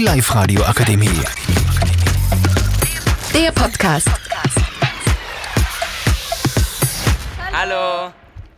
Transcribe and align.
Die 0.00 0.06
Live-Radio 0.06 0.62
Akademie. 0.62 1.10
Der 3.34 3.52
Podcast. 3.52 4.08
Hallo. 7.52 8.10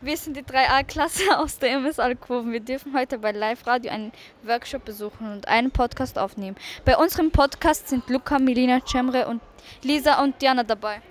Wir 0.02 0.16
sind 0.16 0.36
die 0.36 0.44
3a-Klasse 0.44 1.36
aus 1.36 1.58
der 1.58 1.72
MS 1.72 1.98
Alkoven. 1.98 2.52
Wir 2.52 2.60
dürfen 2.60 2.94
heute 2.96 3.18
bei 3.18 3.32
Live 3.32 3.66
Radio 3.66 3.90
einen 3.90 4.12
Workshop 4.44 4.84
besuchen 4.84 5.32
und 5.32 5.48
einen 5.48 5.72
Podcast 5.72 6.16
aufnehmen. 6.16 6.56
Bei 6.84 6.96
unserem 6.96 7.32
Podcast 7.32 7.88
sind 7.88 8.08
Luca, 8.08 8.38
Melina, 8.38 8.80
Cemre 8.86 9.26
und 9.26 9.42
Lisa 9.82 10.22
und 10.22 10.40
Diana 10.40 10.62
dabei. 10.62 11.02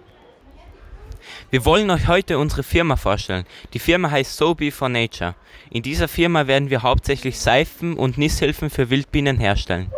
Wir 1.50 1.66
wollen 1.66 1.89
euch 1.89 2.07
heute 2.07 2.39
unsere 2.39 2.63
Firma 2.63 2.95
vorstellen. 2.95 3.43
Die 3.73 3.79
Firma 3.79 4.09
heißt 4.09 4.38
Sobi 4.38 4.71
for 4.71 4.88
Nature. 4.88 5.36
In 5.70 5.84
dieser 5.84 6.07
Firma 6.07 6.48
werden 6.48 6.70
wir 6.70 6.84
hauptsächlich 6.84 7.38
Seifen 7.38 7.98
und 7.98 8.18
Nisshilfen 8.18 8.70
für 8.70 8.89
Wildbienen 8.89 9.38
herstellen. 9.38 9.91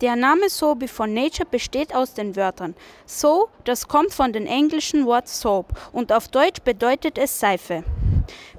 Der 0.00 0.16
Name 0.16 0.48
Soap 0.48 0.88
for 0.88 1.06
Nature 1.06 1.46
besteht 1.50 1.94
aus 1.94 2.14
den 2.14 2.34
Wörtern 2.34 2.74
So, 3.04 3.50
das 3.64 3.86
kommt 3.86 4.14
von 4.14 4.32
dem 4.32 4.46
englischen 4.46 5.04
Wort 5.04 5.28
Soap 5.28 5.78
und 5.92 6.10
auf 6.10 6.28
Deutsch 6.28 6.62
bedeutet 6.62 7.18
es 7.18 7.38
Seife. 7.38 7.84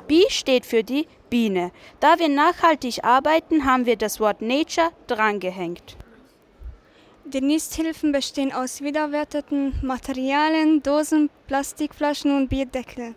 Bee 0.07 0.25
steht 0.29 0.67
für 0.67 0.83
die 0.83 1.07
Biene. 1.31 1.71
Da 1.99 2.19
wir 2.19 2.29
nachhaltig 2.29 3.03
arbeiten, 3.03 3.65
haben 3.65 3.87
wir 3.87 3.95
das 3.95 4.19
Wort 4.19 4.43
Nature 4.43 4.91
drangehängt. 5.07 5.97
Die 7.25 7.41
Nisthilfen 7.41 8.11
bestehen 8.11 8.53
aus 8.53 8.81
wiederverwerteten 8.81 9.79
Materialien, 9.81 10.83
Dosen, 10.83 11.31
Plastikflaschen 11.47 12.35
und 12.35 12.49
Bierdeckel, 12.49 13.15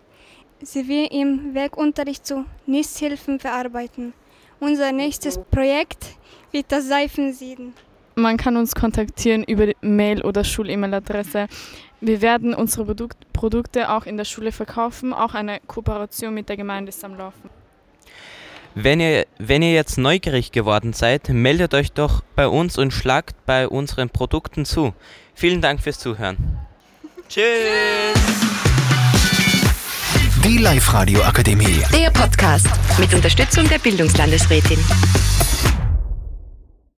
sie 0.62 0.88
wir 0.88 1.12
im 1.12 1.52
Werkunterricht 1.52 2.26
zu 2.26 2.46
Nisthilfen 2.64 3.38
verarbeiten. 3.38 4.14
Unser 4.60 4.92
nächstes 4.92 5.38
Projekt 5.50 6.16
wird 6.52 6.66
das 6.72 6.86
Seifensieden. 6.86 7.74
Man 8.14 8.36
kann 8.36 8.56
uns 8.56 8.74
kontaktieren 8.74 9.44
über 9.44 9.66
die 9.66 9.76
Mail- 9.80 10.22
oder 10.22 10.44
Schul-E-Mail-Adresse. 10.44 11.48
Wir 12.00 12.22
werden 12.22 12.54
unsere 12.54 12.84
Produkt 12.84 13.32
Produkte 13.32 13.90
auch 13.90 14.06
in 14.06 14.16
der 14.16 14.24
Schule 14.24 14.52
verkaufen. 14.52 15.12
Auch 15.12 15.34
eine 15.34 15.60
Kooperation 15.66 16.32
mit 16.32 16.48
der 16.48 16.56
Gemeinde 16.56 16.90
ist 16.90 17.04
am 17.04 17.16
Laufen. 17.16 17.50
Wenn 18.74 19.00
ihr, 19.00 19.26
wenn 19.38 19.62
ihr 19.62 19.72
jetzt 19.72 19.98
neugierig 19.98 20.50
geworden 20.50 20.92
seid, 20.92 21.28
meldet 21.28 21.74
euch 21.74 21.92
doch 21.92 22.22
bei 22.34 22.48
uns 22.48 22.78
und 22.78 22.92
schlagt 22.92 23.36
bei 23.46 23.68
unseren 23.68 24.10
Produkten 24.10 24.64
zu. 24.64 24.94
Vielen 25.34 25.60
Dank 25.60 25.80
fürs 25.80 25.98
Zuhören. 25.98 26.36
Tschüss. 27.28 27.44
Die 30.44 30.58
Live-Radio 30.58 31.22
Akademie. 31.22 31.82
Der 31.92 32.10
Podcast 32.10 32.66
mit 32.98 33.14
Unterstützung 33.14 33.68
der 33.68 33.78
Bildungslandesrätin. 33.78 34.78